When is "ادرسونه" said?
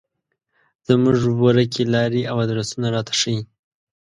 2.45-2.87